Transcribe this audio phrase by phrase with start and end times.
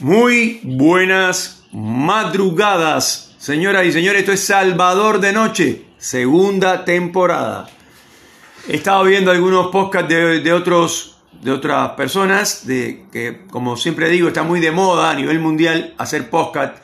[0.00, 4.20] Muy buenas madrugadas, señoras y señores.
[4.20, 7.68] Esto es Salvador de Noche, segunda temporada.
[8.66, 14.28] He estado viendo algunos podcasts de, otros, de otras personas, de, que como siempre digo,
[14.28, 16.78] está muy de moda a nivel mundial hacer podcast.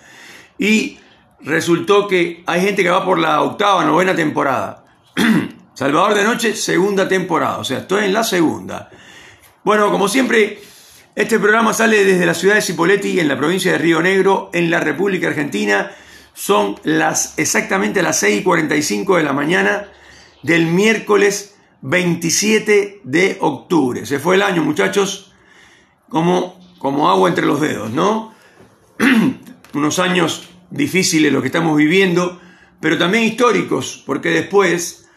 [0.58, 0.98] Y
[1.40, 4.84] resultó que hay gente que va por la octava, novena temporada.
[5.72, 7.56] Salvador de Noche, segunda temporada.
[7.60, 8.90] O sea, estoy en la segunda.
[9.64, 10.60] Bueno, como siempre,
[11.16, 14.70] este programa sale desde la ciudad de Cipolletti, en la provincia de Río Negro, en
[14.70, 15.90] la República Argentina.
[16.34, 19.88] Son las exactamente las 6 y 45 de la mañana
[20.42, 24.04] del miércoles 27 de octubre.
[24.04, 25.32] Se fue el año, muchachos,
[26.10, 28.34] como, como agua entre los dedos, ¿no?
[29.72, 32.38] Unos años difíciles los que estamos viviendo,
[32.78, 35.08] pero también históricos, porque después,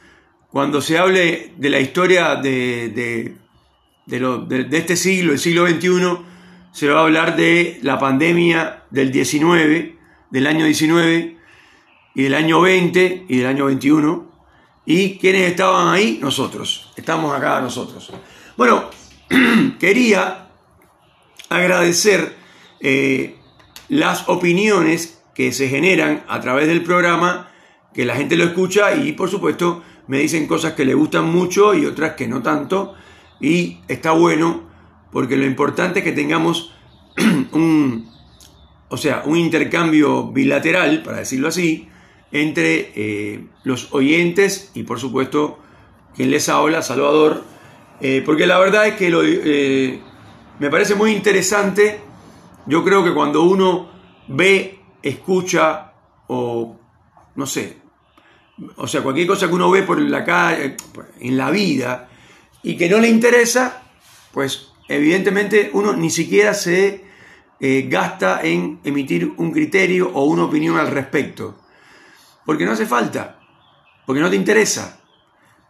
[0.50, 3.49] cuando se hable de la historia de de,
[4.12, 6.26] este siglo, el siglo XXI,
[6.72, 9.98] se va a hablar de la pandemia del 19,
[10.30, 11.38] del año 19
[12.16, 14.30] y del año 20 y del año 21.
[14.86, 16.20] ¿Y quiénes estaban ahí?
[16.22, 16.92] Nosotros.
[16.96, 18.12] Estamos acá nosotros.
[18.58, 18.90] Bueno,
[19.80, 20.48] quería
[21.50, 22.36] agradecer
[22.80, 23.36] eh,
[23.90, 27.52] las opiniones que se generan a través del programa,
[27.94, 31.74] que la gente lo escucha y por supuesto me dicen cosas que le gustan mucho
[31.74, 32.96] y otras que no tanto
[33.40, 34.70] y está bueno
[35.12, 36.74] porque lo importante es que tengamos
[37.52, 38.10] un,
[38.90, 41.88] o sea, un intercambio bilateral, para decirlo así,
[42.32, 45.60] entre eh, los oyentes y por supuesto
[46.16, 47.44] quien les habla, Salvador,
[48.02, 50.00] eh, porque la verdad es que lo, eh,
[50.60, 52.02] me parece muy interesante,
[52.66, 53.90] yo creo que cuando uno
[54.28, 55.94] ve, escucha
[56.28, 56.78] o
[57.36, 57.78] no sé,
[58.76, 60.76] o sea, cualquier cosa que uno ve por la calle,
[61.20, 62.09] en la vida,
[62.64, 63.84] y que no le interesa,
[64.32, 67.06] pues evidentemente uno ni siquiera se
[67.60, 71.58] eh, gasta en emitir un criterio o una opinión al respecto.
[72.46, 73.40] Porque no hace falta,
[74.06, 75.02] porque no te interesa.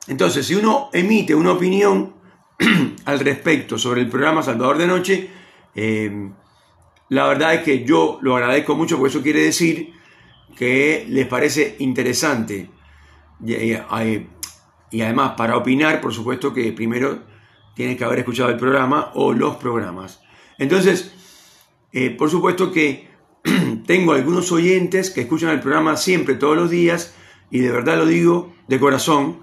[0.07, 2.16] Entonces, si uno emite una opinión
[3.05, 5.29] al respecto sobre el programa Salvador de Noche,
[5.75, 6.29] eh,
[7.09, 9.94] la verdad es que yo lo agradezco mucho porque eso quiere decir
[10.55, 12.69] que les parece interesante.
[14.91, 17.19] Y además, para opinar, por supuesto que primero
[17.75, 20.22] tienes que haber escuchado el programa o los programas.
[20.57, 21.13] Entonces,
[21.91, 23.09] eh, por supuesto que
[23.85, 27.16] tengo algunos oyentes que escuchan el programa siempre, todos los días,
[27.51, 29.39] y de verdad lo digo de corazón,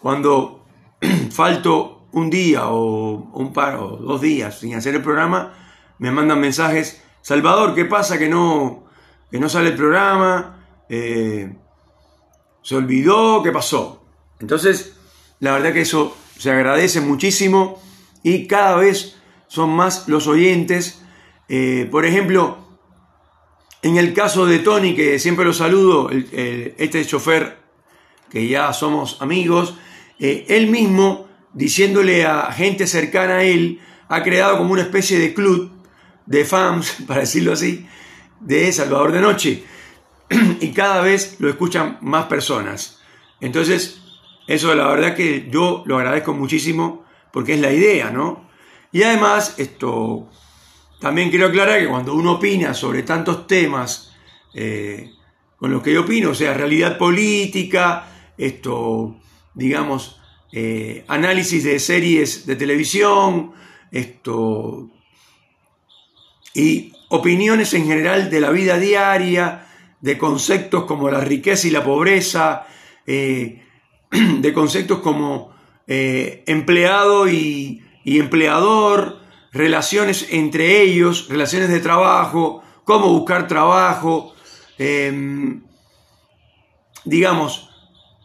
[0.00, 0.64] cuando
[1.30, 5.54] falto un día o un par o dos días sin hacer el programa,
[5.98, 8.84] me mandan mensajes, Salvador, ¿qué pasa que no,
[9.30, 10.64] que no sale el programa?
[10.88, 11.54] Eh,
[12.62, 13.42] ¿Se olvidó?
[13.42, 13.99] ¿Qué pasó?
[14.40, 14.94] Entonces,
[15.38, 17.80] la verdad que eso se agradece muchísimo
[18.22, 19.16] y cada vez
[19.48, 21.02] son más los oyentes.
[21.48, 22.58] Eh, por ejemplo,
[23.82, 27.58] en el caso de Tony, que siempre lo saludo, este chofer,
[28.30, 29.74] que ya somos amigos,
[30.18, 35.32] eh, él mismo, diciéndole a gente cercana a él, ha creado como una especie de
[35.32, 35.70] club
[36.26, 37.86] de fans, para decirlo así,
[38.40, 39.64] de Salvador de Noche.
[40.60, 43.00] y cada vez lo escuchan más personas.
[43.40, 44.00] Entonces,
[44.50, 48.48] eso la verdad que yo lo agradezco muchísimo porque es la idea, ¿no?
[48.90, 50.28] Y además, esto,
[50.98, 54.12] también quiero aclarar que cuando uno opina sobre tantos temas
[54.52, 55.12] eh,
[55.56, 59.20] con los que yo opino, o sea, realidad política, esto,
[59.54, 63.52] digamos, eh, análisis de series de televisión,
[63.92, 64.90] esto,
[66.54, 69.68] y opiniones en general de la vida diaria,
[70.00, 72.66] de conceptos como la riqueza y la pobreza,
[73.06, 73.62] eh,
[74.40, 75.52] de conceptos como
[75.86, 79.20] eh, empleado y, empleador,
[79.52, 84.34] relaciones entre ellos, relaciones de trabajo, cómo buscar trabajo,
[84.78, 85.62] em,
[87.04, 87.70] digamos,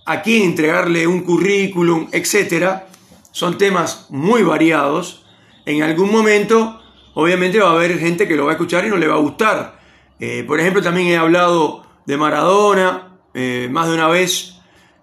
[0.06, 2.84] a quién entregarle un currículum, etc.
[3.32, 5.26] Son temas muy variados.
[5.66, 6.80] En algún momento,
[7.16, 9.20] obviamente, va a haber gente que lo va a escuchar y no le va a
[9.20, 9.80] gustar.
[10.20, 14.55] Eh, por ejemplo, también he hablado de Maradona eh, más de una vez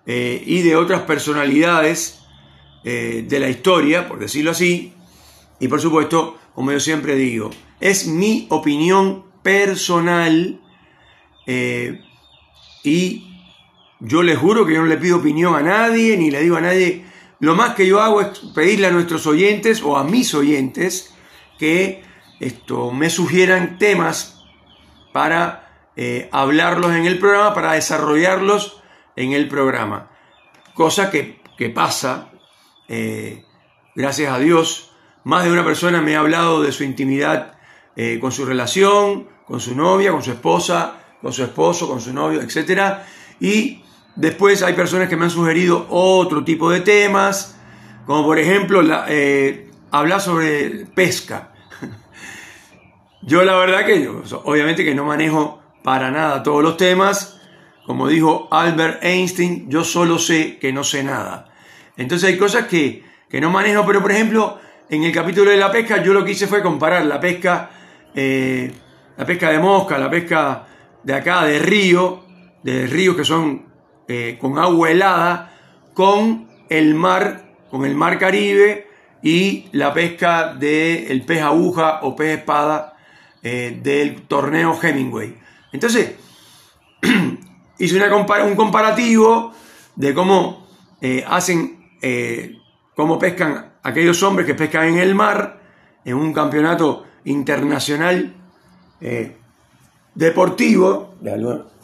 [0.04, 2.20] eh, y de otras personalidades
[2.82, 4.92] eh, de la historia, por decirlo así.
[5.60, 10.60] Y por supuesto, como yo siempre digo, es mi opinión personal
[11.46, 12.00] eh,
[12.82, 13.28] y
[14.00, 16.60] yo les juro que yo no le pido opinión a nadie, ni le digo a
[16.60, 17.04] nadie,
[17.38, 21.14] lo más que yo hago es pedirle a nuestros oyentes o a mis oyentes
[21.58, 22.02] que
[22.40, 24.44] esto, me sugieran temas
[25.12, 25.60] para
[26.32, 28.81] hablarlos en el programa, para desarrollarlos
[29.16, 30.10] en el programa.
[30.74, 31.40] Cosa que,
[31.74, 32.30] pasa,
[32.88, 33.44] eh,
[33.94, 34.90] gracias a Dios.
[35.24, 37.58] Más de una persona me ha hablado de su intimidad
[37.94, 42.12] eh, con su relación, con su novia, con su esposa, con su esposo, con su
[42.12, 42.98] novio, etc.
[43.38, 43.84] Y
[44.16, 47.56] después hay personas que me han sugerido otro tipo de temas,
[48.06, 51.52] como por ejemplo eh, hablar sobre pesca.
[53.22, 54.08] Yo la verdad que
[54.44, 57.41] obviamente que no manejo para nada todos los temas.
[57.86, 61.52] Como dijo Albert Einstein, yo solo sé que no sé nada.
[61.96, 64.58] Entonces hay cosas que, que no manejo, pero por ejemplo,
[64.88, 67.70] en el capítulo de la pesca yo lo que hice fue comparar la pesca,
[68.14, 68.70] eh,
[69.16, 70.66] la pesca de mosca, la pesca
[71.02, 72.24] de acá, de río,
[72.62, 73.66] de ríos que son
[74.06, 75.52] eh, con agua helada,
[75.94, 78.86] con el mar, con el mar Caribe
[79.22, 82.96] y la pesca del pez aguja o pez espada
[83.42, 85.36] eh, del torneo Hemingway.
[85.72, 86.16] Entonces,
[87.78, 89.52] hice una un comparativo
[89.96, 90.66] de cómo
[91.26, 92.58] hacen eh,
[92.96, 95.62] cómo pescan aquellos hombres que pescan en el mar,
[96.04, 98.34] en un campeonato internacional
[99.00, 99.36] eh,
[100.12, 101.14] deportivo,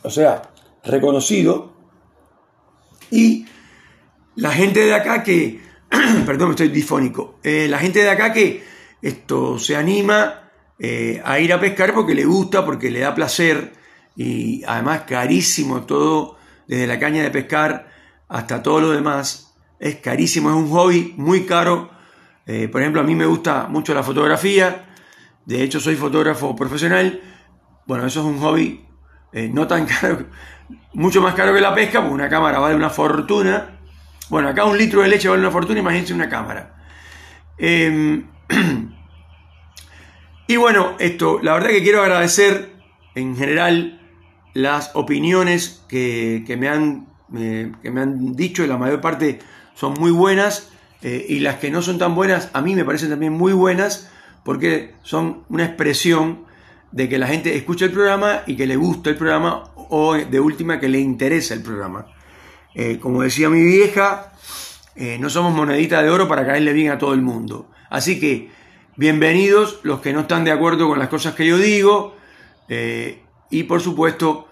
[0.03, 0.43] o sea,
[0.85, 1.73] reconocido,
[3.13, 3.47] y
[4.35, 5.61] la gente de acá que,
[6.27, 8.65] perdón, estoy difónico, eh, la gente de acá que
[9.01, 10.51] esto se anima
[11.25, 13.73] a ir a pescar porque le gusta, porque le da placer,
[14.19, 17.89] y además carísimo todo, desde la caña de pescar
[18.27, 21.89] hasta todo lo demás, es carísimo, es un hobby muy caro.
[22.45, 24.87] Eh, por ejemplo, a mí me gusta mucho la fotografía,
[25.45, 27.21] de hecho soy fotógrafo profesional.
[27.87, 28.85] Bueno, eso es un hobby
[29.33, 30.27] eh, no tan caro,
[30.95, 33.79] mucho más caro que la pesca, porque una cámara vale una fortuna.
[34.31, 36.75] Bueno, acá un litro de leche vale una fortuna, imagínense una cámara.
[37.57, 38.27] Em,
[40.49, 42.73] y bueno, esto, la verdad que quiero agradecer
[43.15, 43.98] en general
[44.55, 47.07] las opiniones que, me han,
[47.37, 49.39] eh, que me han dicho, la mayor parte
[49.75, 50.71] son muy buenas
[51.03, 54.11] eh, y las que no son tan buenas a mí me parecen también muy buenas
[54.43, 56.47] porque son una expresión
[56.91, 60.41] de que la gente escucha el programa y que le gusta el programa o de
[60.41, 62.07] última que le interesa el programa.
[62.75, 64.33] Eh, como decía mi vieja,
[64.97, 67.71] eh, no somos monedita de oro para caerle bien a todo el mundo.
[67.91, 68.51] Así que
[68.97, 72.17] bienvenidos los que no están de acuerdo con las cosas que yo digo
[73.51, 74.49] y por supuesto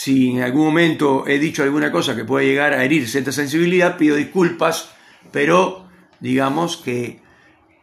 [0.00, 3.98] si en algún momento he dicho alguna cosa que puede llegar a herir cierta sensibilidad,
[3.98, 4.94] pido disculpas,
[5.30, 7.20] pero digamos que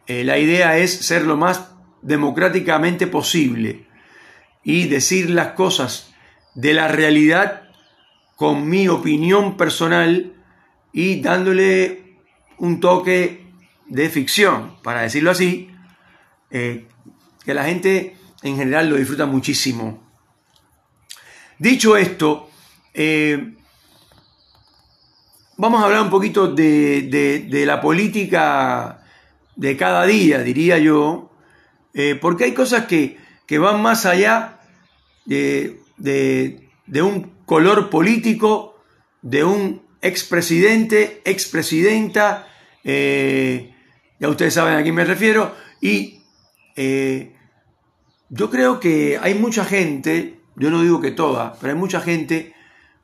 [0.08, 1.70] eh, la idea es ser lo más
[2.02, 3.86] democráticamente posible
[4.64, 6.12] y decir las cosas
[6.56, 7.68] de la realidad
[8.34, 10.34] con mi opinión personal
[10.92, 12.16] y dándole
[12.58, 13.46] un toque
[13.86, 15.70] de ficción, para decirlo así,
[16.50, 16.88] eh,
[17.44, 20.08] que la gente en general lo disfruta muchísimo.
[21.58, 22.48] Dicho esto,
[22.94, 23.54] eh,
[25.56, 29.02] vamos a hablar un poquito de, la política
[29.56, 31.32] de cada día, diría yo,
[31.94, 33.18] eh, porque hay cosas que,
[33.58, 34.60] van más allá
[35.26, 35.80] de,
[37.02, 38.80] un color político,
[39.22, 42.46] de un expresidente, expresidenta,
[42.84, 43.74] eh,
[44.20, 46.20] ya ustedes saben a quién me refiero, y
[48.30, 52.52] yo creo que hay mucha gente yo no digo que toda, pero hay mucha gente,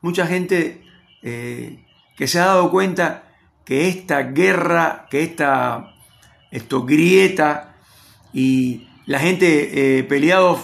[0.01, 0.83] mucha gente
[1.23, 1.85] eh,
[2.17, 3.23] que se ha dado cuenta
[3.63, 5.93] que esta guerra, que esta
[6.51, 7.75] esto, grieta
[8.33, 10.59] y la gente eh, peleados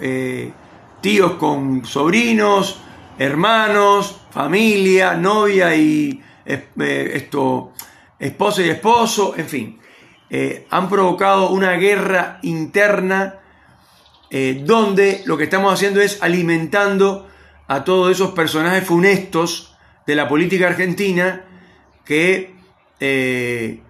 [0.00, 0.52] eh,
[1.00, 2.80] tíos con sobrinos,
[3.18, 7.72] hermanos, familia, novia y esto,
[8.18, 9.78] esposa y esposo, en fin,
[10.70, 13.37] han provocado una guerra interna
[14.30, 17.28] eh, donde lo que estamos haciendo es alimentando
[17.66, 21.44] a todos esos personajes funestos de la política argentina
[22.04, 22.54] que
[23.00, 23.80] eh,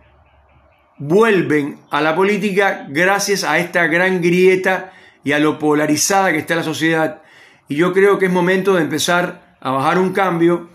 [0.98, 4.92] vuelven a la política gracias a esta gran grieta
[5.24, 7.22] y a lo polarizada que está la sociedad.
[7.68, 10.70] Y yo creo que es momento de empezar a bajar un cambio,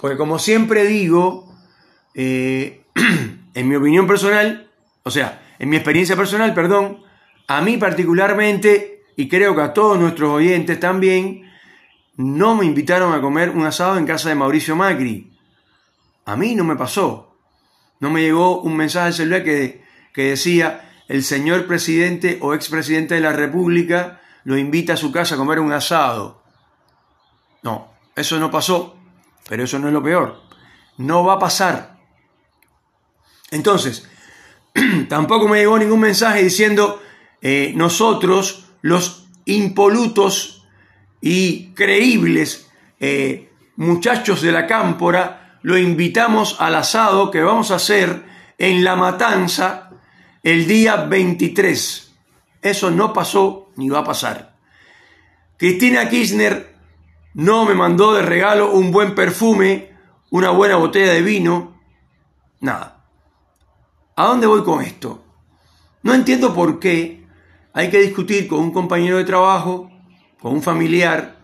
[0.00, 1.54] porque como siempre digo,
[2.14, 2.84] eh,
[3.54, 4.70] en mi opinión personal,
[5.02, 7.02] o sea, en mi experiencia personal, perdón,
[7.46, 11.50] a mí particularmente y creo que a todos nuestros oyentes también,
[12.16, 15.32] no me invitaron a comer un asado en casa de Mauricio Macri.
[16.24, 17.36] A mí no me pasó.
[18.00, 23.14] No me llegó un mensaje al celular que, que decía, el señor presidente o expresidente
[23.14, 26.42] de la República lo invita a su casa a comer un asado.
[27.62, 28.96] No, eso no pasó,
[29.48, 30.42] pero eso no es lo peor.
[30.98, 31.98] No va a pasar.
[33.50, 34.08] Entonces,
[35.08, 37.00] tampoco me llegó ningún mensaje diciendo,
[37.40, 40.66] eh, nosotros los impolutos
[41.20, 42.70] y creíbles
[43.00, 48.24] eh, muchachos de la cámpora, lo invitamos al asado que vamos a hacer
[48.58, 49.90] en La Matanza
[50.42, 52.12] el día 23.
[52.60, 54.56] Eso no pasó ni va a pasar.
[55.56, 56.74] Cristina Kirchner
[57.34, 59.92] no me mandó de regalo un buen perfume,
[60.30, 61.80] una buena botella de vino,
[62.60, 63.04] nada.
[64.16, 65.24] ¿A dónde voy con esto?
[66.02, 67.21] No entiendo por qué
[67.74, 69.90] hay que discutir con un compañero de trabajo,
[70.40, 71.38] con un familiar,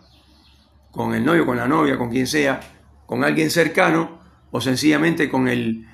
[0.91, 2.59] con el novio, con la novia, con quien sea,
[3.05, 4.19] con alguien cercano
[4.51, 5.87] o sencillamente con el,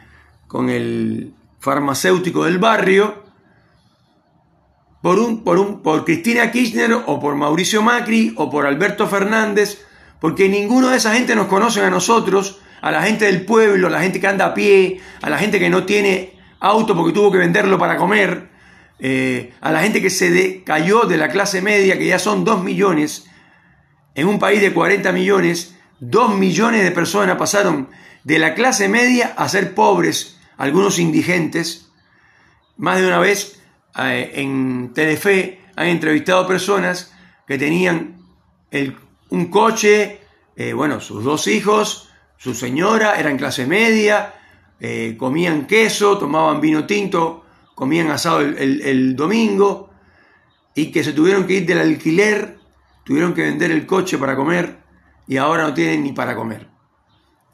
[0.48, 3.24] con el farmacéutico del barrio,
[5.02, 9.86] por, un, por, un, por Cristina Kirchner o por Mauricio Macri o por Alberto Fernández,
[10.20, 13.92] porque ninguno de esa gente nos conoce a nosotros, a la gente del pueblo, a
[13.92, 17.32] la gente que anda a pie, a la gente que no tiene auto porque tuvo
[17.32, 18.50] que venderlo para comer,
[19.00, 22.64] eh, a la gente que se cayó de la clase media, que ya son 2
[22.64, 23.26] millones,
[24.14, 27.90] en un país de 40 millones, 2 millones de personas pasaron
[28.24, 31.90] de la clase media a ser pobres, algunos indigentes.
[32.78, 33.62] Más de una vez
[33.98, 37.14] eh, en Telefe han entrevistado personas
[37.46, 38.16] que tenían
[39.30, 40.22] un coche,
[40.56, 44.34] eh, bueno, sus dos hijos, su señora, eran clase media,
[45.18, 47.45] comían queso, tomaban vino tinto,
[47.76, 49.90] comían asado el, domingo
[50.74, 52.58] y que se tuvieron que ir del alquiler,
[53.04, 54.78] tuvieron que vender el coche para comer
[55.28, 56.70] y ahora no tienen ni para comer.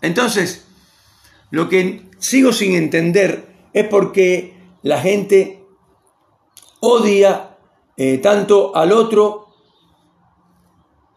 [0.02, 0.68] Entonces,
[1.50, 5.64] lo que sigo sin entender es por qué la gente
[6.80, 7.58] odia
[7.98, 9.48] eh, tanto al otro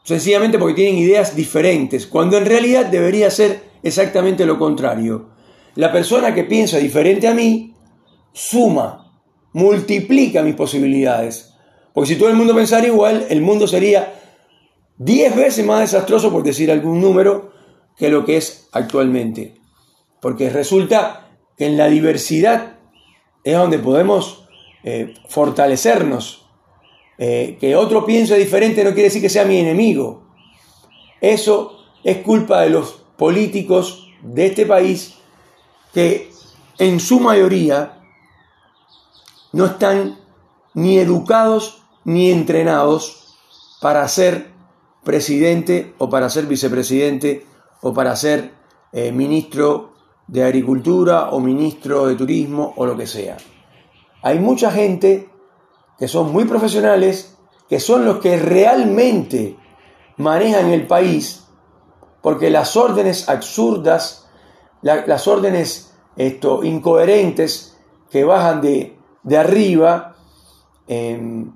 [0.03, 5.31] sencillamente porque tienen ideas diferentes, cuando en realidad debería ser exactamente lo contrario.
[5.77, 7.74] La persona que piensa diferente a mí
[8.35, 9.23] suma,
[9.55, 11.55] multiplica mis posibilidades.
[11.95, 14.13] Porque si todo el mundo pensara igual, el mundo sería
[14.99, 17.53] 10 veces más desastroso, por decir algún número,
[17.97, 19.55] que lo que es actualmente.
[20.21, 22.79] Porque resulta que en la diversidad
[23.45, 24.47] es donde podemos
[24.83, 26.47] eh, fortalecernos.
[27.17, 30.27] Eh, que otro piense diferente no quiere decir que sea mi enemigo.
[31.21, 35.15] Eso es culpa de los políticos de este país
[35.93, 36.31] que
[36.79, 38.04] en su mayoría
[39.55, 40.19] no están
[40.75, 43.37] ni educados ni entrenados
[43.81, 44.51] para ser
[45.05, 47.47] presidente o para ser vicepresidente
[47.81, 48.53] o para ser
[48.93, 49.93] eh, ministro
[50.27, 53.37] de Agricultura o ministro de Turismo o lo que sea.
[54.23, 55.31] Hay mucha gente
[55.99, 57.37] que son muy profesionales,
[57.69, 59.57] que son los que realmente
[60.17, 61.45] manejan el país,
[62.23, 64.29] porque las órdenes absurdas,
[64.83, 67.79] las órdenes esto, incoherentes
[68.11, 68.94] que bajan de,
[69.25, 70.17] de arriba,
[70.87, 71.53] em,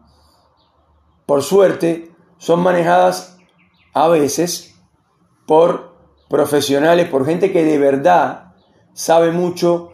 [1.26, 3.36] por suerte, son manejadas
[3.92, 4.74] a veces
[5.46, 5.94] por
[6.28, 8.54] profesionales, por gente que de verdad
[8.94, 9.92] sabe mucho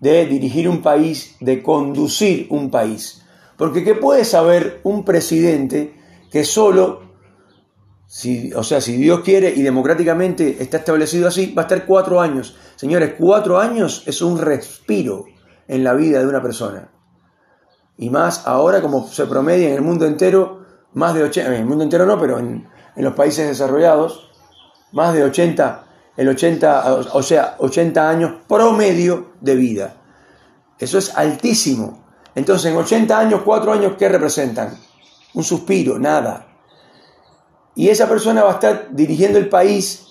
[0.00, 3.22] de dirigir un país, de conducir un país.
[3.56, 5.94] Porque ¿qué puede saber un presidente
[6.30, 7.02] que solo,
[8.06, 12.20] si, o sea, si Dios quiere y democráticamente está establecido así, va a estar cuatro
[12.20, 12.56] años?
[12.76, 15.24] Señores, cuatro años es un respiro
[15.68, 16.90] en la vida de una persona
[17.96, 21.66] y más ahora como se promedia en el mundo entero, más de 80, en el
[21.66, 24.30] mundo entero no, pero en, los países desarrollados,
[24.92, 25.84] más de 80,
[26.16, 29.96] el 80, o sea, 80 años promedio de vida.
[30.78, 32.04] Eso es altísimo.
[32.36, 34.78] Entonces, en 80 años, 4 años, ¿qué representan?
[35.34, 36.46] Un suspiro, nada.
[37.74, 40.06] Y esa persona va a estar dirigiendo el país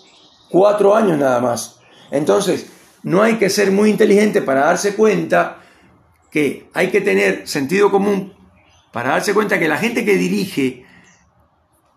[0.50, 1.80] 4 años nada más.
[2.12, 2.68] Entonces,
[3.04, 5.63] no hay que ser muy inteligente para darse cuenta
[6.34, 8.34] que hay que tener sentido común
[8.92, 10.84] para darse cuenta que la gente que dirige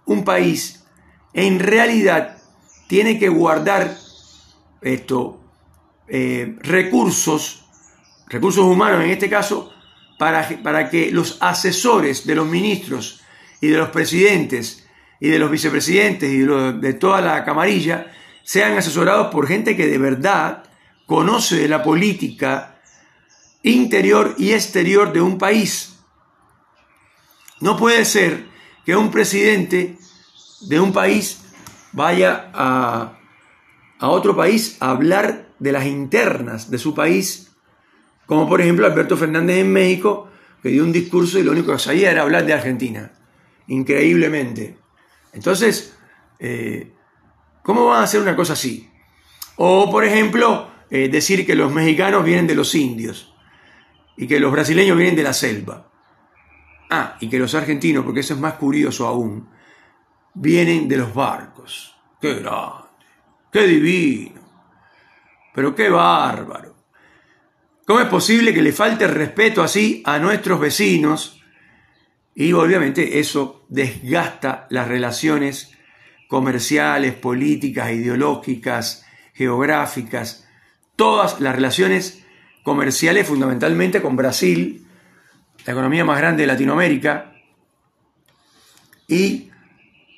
[0.04, 0.84] un país
[1.32, 2.36] en realidad
[2.86, 3.96] tiene que guardar
[4.82, 5.40] esto,
[6.06, 7.64] eh, recursos,
[8.28, 9.72] recursos humanos en este caso,
[10.18, 13.22] para, para que los asesores de los ministros
[13.62, 14.86] y de los presidentes
[15.18, 18.12] y de los vicepresidentes y de, de toda la camarilla
[18.42, 20.64] sean asesorados por gente que de verdad
[21.06, 22.75] conoce de la política,
[23.66, 25.98] interior y exterior de un país.
[27.60, 28.46] No puede ser
[28.84, 29.98] que un presidente
[30.60, 31.40] de un país
[31.92, 33.18] vaya a,
[34.00, 37.56] otro país a hablar de las internas de su país,
[38.26, 40.28] como por ejemplo Alberto Fernández en México,
[40.62, 43.12] que dio un discurso y lo único que sabía era hablar de Argentina,
[43.66, 44.78] increíblemente.
[45.32, 45.96] Entonces,
[46.38, 46.92] eh,
[47.64, 48.88] ¿cómo van a hacer una cosa así?
[49.56, 53.35] O, por ejemplo, eh, decir que los mexicanos vienen de los indios
[54.16, 55.90] y que los brasileños vienen de la selva.
[56.90, 59.48] Ah, y que los argentinos, porque eso es más curioso aún,
[60.34, 61.96] vienen de los barcos.
[62.20, 62.86] ¡Qué grande!
[63.52, 64.40] ¡Qué divino!
[65.54, 66.76] Pero qué bárbaro.
[67.86, 71.40] ¿Cómo es posible que le falte respeto así a nuestros vecinos
[72.34, 75.72] Y obviamente eso desgasta las relaciones
[76.28, 80.46] comerciales, políticas, ideológicas, geográficas,
[80.96, 82.25] todas las relaciones
[82.66, 84.84] comerciales fundamentalmente con Brasil,
[85.64, 87.32] la economía más grande de Latinoamérica,
[89.06, 89.52] y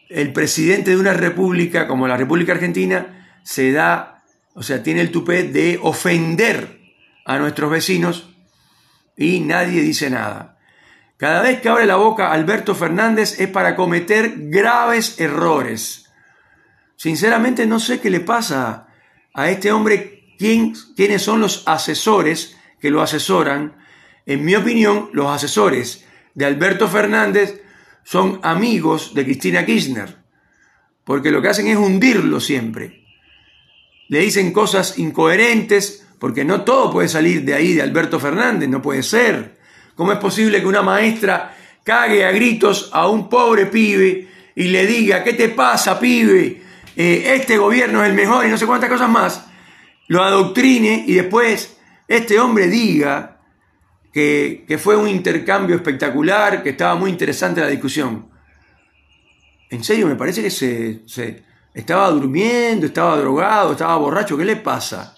[0.09, 4.25] el presidente de una república como la República Argentina se da,
[4.55, 6.81] o sea, tiene el tupé de ofender
[7.27, 8.35] a nuestros vecinos
[9.15, 10.57] y nadie dice nada.
[11.19, 16.11] Cada vez que abre la boca Alberto Fernández es para cometer graves errores.
[16.97, 18.87] Sinceramente no sé qué le pasa
[19.35, 23.77] a este hombre, quién, quiénes son los asesores que lo asesoran.
[24.25, 26.05] En mi opinión, los asesores
[26.35, 27.63] de Alberto Fernández
[28.05, 30.17] son amigos de Cristina Kirchner,
[31.05, 33.05] porque lo que hacen es hundirlo siempre.
[34.09, 38.81] Le dicen cosas incoherentes, porque no todo puede salir de ahí de Alberto Fernández, no
[38.81, 39.59] puede ser.
[39.95, 41.55] ¿Cómo es posible que una maestra
[41.85, 46.63] cague a gritos a un pobre pibe y le diga, ¿qué te pasa, pibe?
[46.97, 49.48] Eh, este gobierno es el mejor y no sé cuántas cosas más.
[50.09, 53.41] Lo adoctrine y después este hombre diga
[54.13, 58.29] que, fue un intercambio espectacular, que estaba muy interesante la discusión.
[59.71, 64.37] En serio, me parece que se, estaba durmiendo, estaba drogado, estaba borracho.
[64.37, 65.17] ¿Qué le pasa?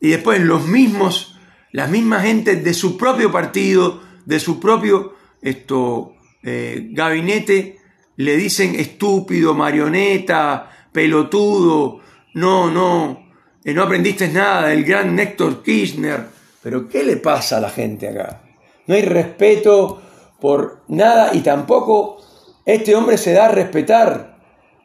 [0.00, 1.36] Y después los mismos
[1.76, 7.78] las mismas gente de su propio partido, de su propio eh, gabinete,
[8.16, 12.00] le dicen estúpido, marioneta, pelotudo,
[12.32, 13.25] no, no,
[13.74, 16.26] no aprendiste nada del gran Néctor Kirchner.
[16.62, 18.42] Pero ¿qué le pasa a la gente acá?
[18.86, 20.00] No hay respeto
[20.40, 22.18] por nada y tampoco
[22.64, 24.36] este hombre se da a respetar.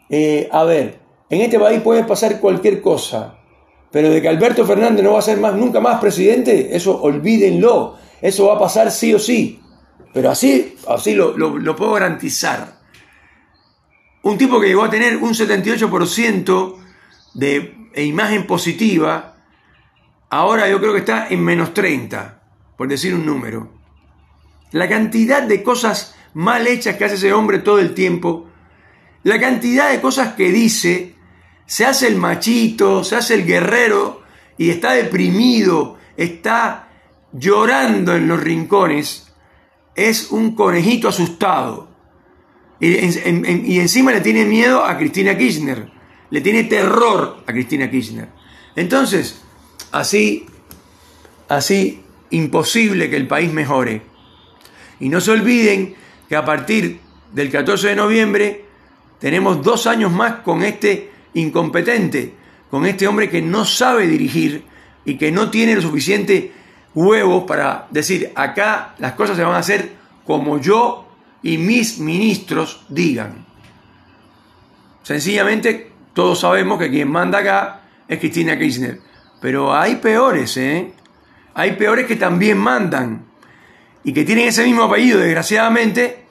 [0.09, 3.37] Eh, a ver, en este país puede pasar cualquier cosa.
[3.91, 7.97] Pero de que Alberto Fernández no va a ser más, nunca más presidente, eso olvídenlo.
[8.21, 9.59] Eso va a pasar sí o sí.
[10.13, 11.35] Pero así, así lo,
[11.75, 12.79] puedo garantizar.
[14.23, 16.75] Un tipo que llegó a tener un 78%
[17.33, 19.37] de imagen positiva,
[20.29, 22.41] ahora yo creo que está en menos 30,
[22.77, 23.71] por decir un número.
[24.71, 28.49] La cantidad de cosas mal hechas que hace ese hombre todo el tiempo,
[29.23, 31.15] la cantidad de cosas que dice,
[31.65, 34.21] se hace el machito, se hace el guerrero
[34.57, 36.89] y está deprimido, está
[37.33, 39.33] llorando en los rincones,
[39.95, 41.89] es un conejito asustado.
[42.79, 42.95] Y,
[43.79, 45.91] encima le tiene miedo a Cristina Kirchner,
[46.31, 48.29] le tiene terror a Cristina Kirchner.
[48.75, 49.41] Entonces,
[49.91, 50.45] así,
[51.47, 54.01] así, imposible que el país mejore.
[54.99, 55.95] Y no se olviden
[56.27, 56.99] que a partir
[57.33, 58.65] del 14 de noviembre
[59.19, 62.33] tenemos dos años más con este incompetente,
[62.69, 64.65] con este hombre que no sabe dirigir
[65.05, 66.53] y que no tiene lo suficiente
[66.93, 69.93] huevos para decir, acá las cosas se van a hacer
[70.25, 71.07] como yo
[71.43, 73.45] y mis ministros digan.
[75.03, 78.99] Sencillamente, todos sabemos que quien manda acá es Cristina Kirchner.
[79.39, 80.93] Pero hay peores, ¿eh?
[81.53, 83.25] Hay peores que también mandan
[84.03, 86.25] y que tienen ese mismo apellido, desgraciadamente.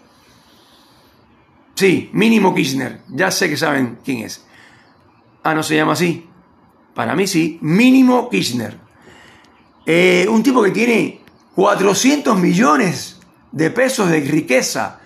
[1.74, 3.00] Sí, mínimo Kirchner.
[3.08, 4.46] Ya sé que saben quién es.
[5.42, 6.28] Ah, no se llama así.
[6.94, 7.58] Para mí sí.
[7.62, 8.76] Mínimo Kirchner.
[9.86, 11.20] Eh, un tipo que tiene
[11.54, 13.20] 400 millones
[13.52, 14.99] de pesos de riqueza.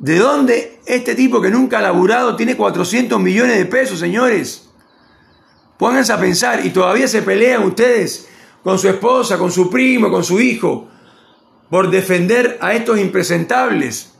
[0.00, 4.70] ¿De dónde este tipo que nunca ha laburado tiene 400 millones de pesos, señores?
[5.76, 8.26] Pónganse a pensar y todavía se pelean ustedes
[8.64, 10.88] con su esposa, con su primo, con su hijo,
[11.68, 14.14] por defender a estos impresentables.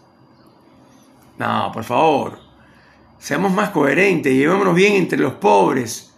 [1.39, 2.39] No, por favor.
[3.19, 6.15] Seamos más coherentes, llevémonos bien entre los pobres,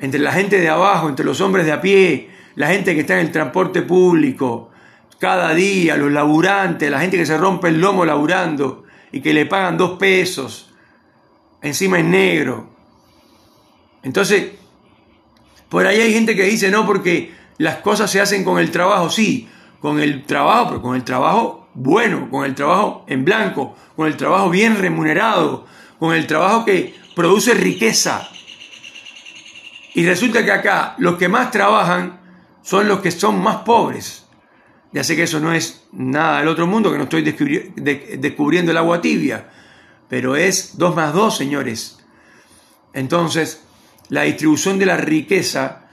[0.00, 3.14] entre la gente de abajo, entre los hombres de a pie, la gente que está
[3.14, 4.70] en el transporte público,
[5.18, 9.46] cada día, los laburantes, la gente que se rompe el lomo laburando y que le
[9.46, 10.72] pagan dos pesos,
[11.62, 12.68] encima en negro.
[14.02, 14.52] Entonces,
[15.68, 19.10] por ahí hay gente que dice, no, porque las cosas se hacen con el trabajo,
[19.10, 19.48] sí,
[19.80, 24.16] con el trabajo, pero con el trabajo bueno, con el trabajo en blanco, con el
[24.16, 25.66] trabajo bien remunerado,
[25.98, 28.28] con el trabajo que produce riqueza.
[29.94, 32.20] Y resulta que acá los que más trabajan
[32.62, 34.25] son los que son más pobres.
[34.96, 38.78] Ya sé que eso no es nada del otro mundo, que no estoy descubriendo el
[38.78, 39.46] agua tibia,
[40.08, 41.98] pero es 2 más 2, señores.
[42.94, 43.62] Entonces,
[44.08, 45.90] la distribución de la riqueza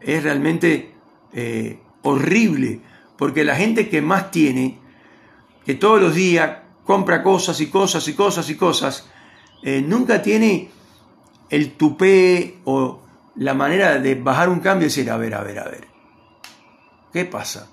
[0.00, 0.96] es realmente
[1.32, 2.80] eh, horrible,
[3.16, 4.80] porque la gente que más tiene,
[5.64, 9.08] que todos los días compra cosas y cosas y cosas y cosas,
[9.62, 10.72] eh, nunca tiene
[11.50, 13.00] el tupé o
[13.36, 15.86] la manera de bajar un cambio y decir, a ver, a ver, a ver,
[17.12, 17.70] ¿qué pasa?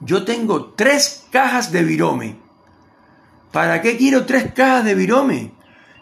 [0.00, 2.36] Yo tengo tres cajas de virome.
[3.52, 5.52] ¿Para qué quiero tres cajas de virome?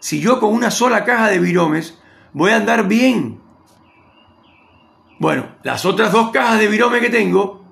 [0.01, 1.99] Si yo con una sola caja de viromes
[2.33, 3.41] voy a andar bien.
[5.19, 7.65] Bueno, las otras dos cajas de virome que tengo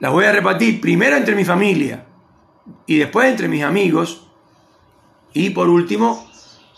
[0.00, 2.06] las voy a repartir primero entre mi familia
[2.86, 4.28] y después entre mis amigos
[5.32, 6.26] y por último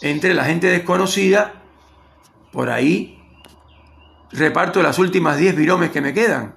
[0.01, 1.63] entre la gente desconocida.
[2.53, 3.23] Por ahí
[4.33, 6.55] reparto las últimas 10 viromes que me quedan.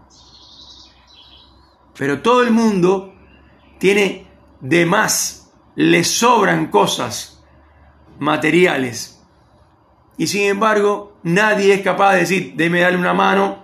[1.99, 3.13] Pero todo el mundo
[3.77, 4.25] tiene
[4.62, 7.43] de más, le sobran cosas
[8.19, 9.21] materiales.
[10.17, 13.57] Y sin embargo, nadie es capaz de decir, déme darle una mano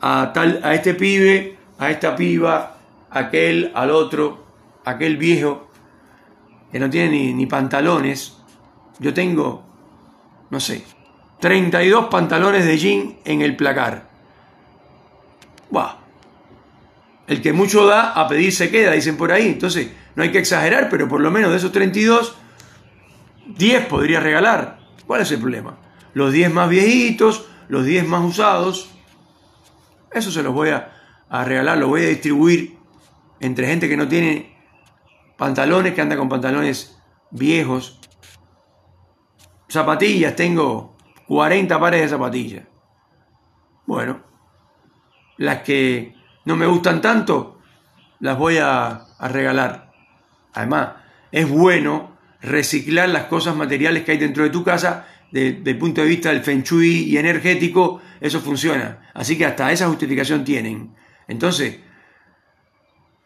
[0.00, 2.78] a, tal, a este pibe, a esta piba,
[3.10, 4.46] a aquel, al otro,
[4.86, 5.68] a aquel viejo
[6.72, 8.38] que no tiene ni, ni pantalones.
[8.98, 9.62] Yo tengo,
[10.48, 10.86] no sé,
[11.40, 14.08] 32 pantalones de jean en el placar.
[15.68, 16.01] Buah,
[17.26, 19.48] el que mucho da, a pedir se queda, dicen por ahí.
[19.48, 22.36] Entonces, no hay que exagerar, pero por lo menos de esos 32,
[23.46, 24.78] 10 podría regalar.
[25.06, 25.78] ¿Cuál es el problema?
[26.14, 28.90] Los 10 más viejitos, los 10 más usados,
[30.12, 30.92] eso se los voy a,
[31.28, 32.76] a regalar, los voy a distribuir
[33.40, 34.56] entre gente que no tiene
[35.36, 36.98] pantalones, que anda con pantalones
[37.30, 37.98] viejos.
[39.68, 42.66] Zapatillas, tengo 40 pares de zapatillas.
[43.86, 44.22] Bueno,
[45.38, 47.58] las que no me gustan tanto,
[48.20, 49.92] las voy a, regalar.
[50.54, 50.90] Además,
[51.30, 56.02] es bueno reciclar las cosas materiales que hay dentro de tu casa desde el punto
[56.02, 59.10] de vista del feng shui y energético, eso funciona.
[59.14, 60.94] Así que hasta esa justificación tienen.
[61.26, 61.78] Entonces,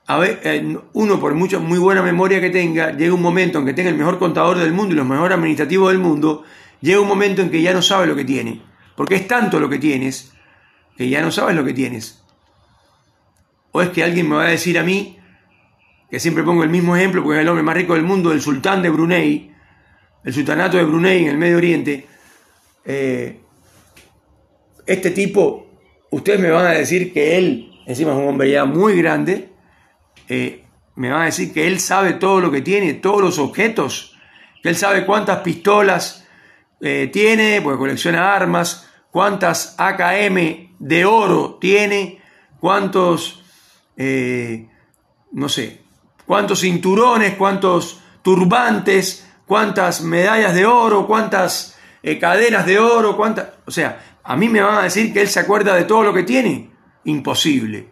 [0.07, 3.67] a ver, eh, uno por mucho, muy buena memoria que tenga, llega un momento en
[3.67, 6.45] que tenga el mejor contador del mundo y los mejores administrativos del mundo,
[6.81, 8.63] llega un momento en que ya no sabe lo que tiene.
[8.95, 10.33] Porque es tanto lo que tienes
[10.97, 12.23] que ya no sabes lo que tienes.
[13.77, 15.19] ¿O es que alguien me va a decir a mí,
[16.11, 18.41] que siempre pongo el mismo ejemplo porque es el hombre más rico del mundo, el
[18.41, 19.53] sultán de Brunei,
[20.25, 22.07] el sultanato de Brunei en el Medio Oriente,
[22.87, 23.39] eh,
[24.87, 25.79] este tipo,
[26.11, 29.51] ustedes me van a decir que él, encima es un hombre ya muy grande,
[30.27, 34.17] eh, me van a decir que él sabe todo lo que tiene, todos los objetos,
[34.63, 36.27] que él sabe cuántas pistolas
[36.81, 42.23] eh, tiene, porque colecciona armas, cuántas AKM de oro tiene,
[42.59, 43.43] cuántos
[43.97, 44.69] eh,
[45.33, 45.81] no sé,
[46.27, 53.49] cuántos cinturones, cuántos turbantes, cuántas medallas de oro, cuántas eh, cadenas de oro, cuántas...
[53.67, 56.13] O sea, a mí me van a decir que él se acuerda de todo lo
[56.13, 56.71] que tiene.
[57.05, 57.89] Imposible.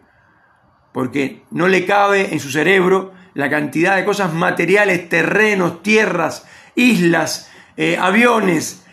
[0.92, 7.50] Porque no le cabe en su cerebro la cantidad de cosas materiales, terrenos, tierras, islas,
[7.76, 8.84] eh, aviones,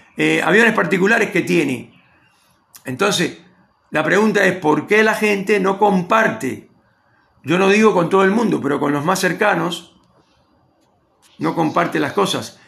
[0.44, 2.00] aviones particulares que tiene.
[2.86, 3.40] Entonces,
[3.90, 6.71] la pregunta es, ¿por qué la gente no comparte
[7.44, 9.96] yo no digo con todo el mundo, pero con los más cercanos,
[11.40, 12.60] no comparte las cosas.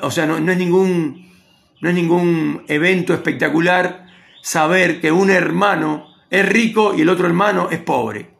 [0.00, 1.32] O sea, no, es, ningún,
[1.80, 4.06] no es ningún evento espectacular
[4.42, 8.30] saber que un hermano es rico y el otro hermano es pobre.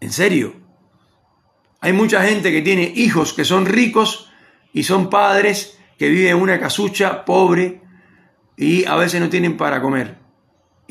[0.00, 0.54] ¿En serio?
[1.80, 4.30] Hay mucha gente que tiene hijos que son ricos
[4.72, 7.82] y son padres que viven en una casucha pobre
[8.56, 10.21] y a veces no tienen para comer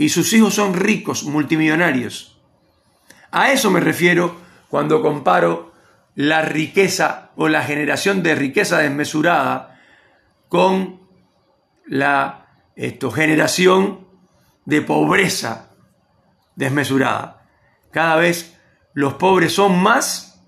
[0.01, 2.41] y sus hijos son ricos, multimillonarios.
[3.29, 4.35] A eso me refiero
[4.67, 5.73] cuando comparo
[6.15, 9.79] la riqueza o la generación de riqueza desmesurada
[10.49, 11.01] con
[11.85, 14.07] la esto, generación
[14.65, 15.69] de pobreza
[16.55, 17.45] desmesurada.
[17.91, 18.57] Cada vez
[18.95, 20.41] los pobres son más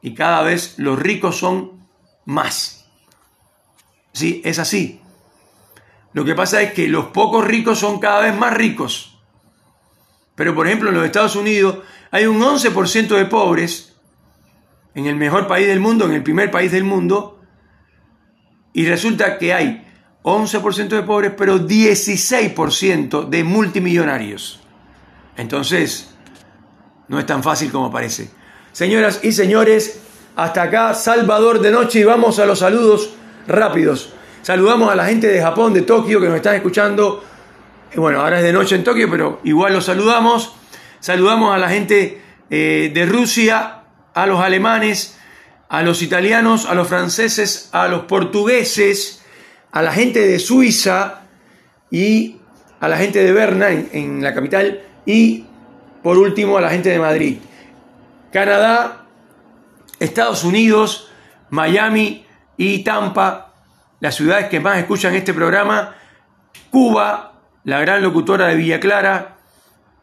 [0.00, 1.86] y cada vez los ricos son
[2.24, 2.86] más.
[4.14, 5.02] Sí, es así.
[6.14, 9.18] Lo que pasa es que los pocos ricos son cada vez más ricos.
[10.34, 11.78] Pero por ejemplo en los Estados Unidos
[12.10, 13.96] hay un 11% de pobres,
[14.94, 17.40] en el mejor país del mundo, en el primer país del mundo,
[18.72, 19.84] y resulta que hay
[20.22, 24.60] 11% de pobres, pero 16% de multimillonarios.
[25.36, 26.14] Entonces,
[27.08, 28.30] no es tan fácil como parece.
[28.72, 30.00] Señoras y señores,
[30.36, 33.14] hasta acá Salvador de Noche y vamos a los saludos
[33.48, 34.13] rápidos.
[34.44, 37.24] Saludamos a la gente de Japón, de Tokio, que nos están escuchando.
[37.96, 40.54] Bueno, ahora es de noche en Tokio, pero igual los saludamos.
[41.00, 45.18] Saludamos a la gente eh, de Rusia, a los alemanes,
[45.70, 49.24] a los italianos, a los franceses, a los portugueses,
[49.72, 51.22] a la gente de Suiza
[51.90, 52.36] y
[52.80, 55.46] a la gente de Berna, en la capital, y
[56.02, 57.38] por último a la gente de Madrid.
[58.30, 59.06] Canadá,
[60.00, 61.08] Estados Unidos,
[61.48, 62.26] Miami
[62.58, 63.53] y Tampa
[64.00, 65.94] las ciudades que más escuchan este programa,
[66.70, 69.36] Cuba, la gran locutora de Villa Clara,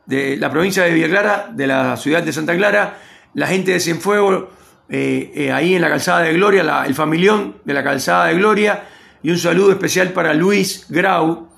[0.06, 2.98] de la provincia de Villa Clara, de la ciudad de Santa Clara,
[3.34, 4.46] la gente de Cienfuegos,
[4.90, 8.84] eh, eh, ahí en la calzada de Gloria, el familión de la calzada de Gloria,
[9.24, 11.50] y un saludo especial para Luis Grau,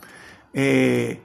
[0.53, 1.21] eh,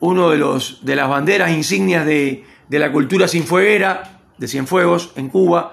[0.00, 5.28] uno de, los, de las banderas insignias de, de la cultura cienfueguera, de Cienfuegos, en
[5.28, 5.72] Cuba.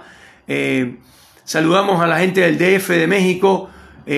[1.44, 3.70] saludamos a la gente del DF de México,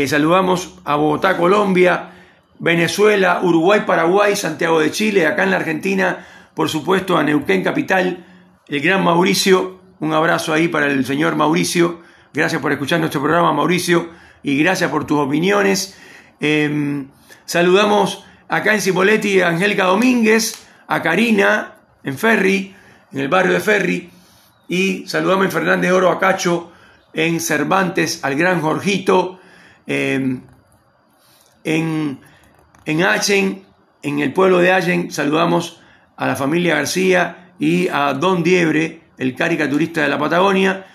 [0.07, 2.11] saludamos a Bogotá, Colombia,
[2.59, 8.25] Venezuela, Uruguay, Paraguay, Santiago de Chile, acá en la Argentina, por supuesto a Neuquén Capital,
[8.67, 12.01] el gran Mauricio, un abrazo ahí para el señor Mauricio,
[12.33, 14.09] gracias por escuchar nuestro programa Mauricio
[14.43, 15.97] y gracias por tus opiniones.
[16.39, 17.09] Em,
[17.45, 22.75] saludamos acá en Cipoletti a Angélica Domínguez, a Karina en Ferry,
[23.11, 24.09] en el barrio de Ferry,
[24.67, 26.71] y saludamos en Fernández Oro a Cacho,
[27.13, 29.39] en Cervantes, al gran Jorgito,
[29.87, 30.41] em,
[31.63, 32.19] en,
[32.85, 33.63] en Achen,
[34.01, 35.81] en el pueblo de Allen, saludamos
[36.17, 40.85] a la familia García y a Don Diebre, el caricaturista de la Patagonia.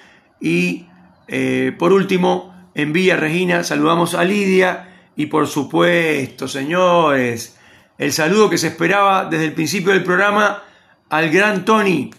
[0.40, 0.86] Y
[1.26, 7.58] eh, por último, en Villa Regina saludamos a Lidia y por supuesto, señores,
[7.96, 10.62] el saludo que se esperaba desde el principio del programa
[11.08, 12.10] al gran Tony,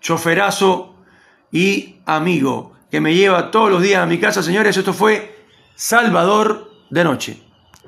[0.00, 0.96] choferazo
[1.50, 4.42] y amigo, que me lleva todos los días a mi casa.
[4.42, 5.31] Señores, esto fue
[5.74, 7.51] Salvador de Noche.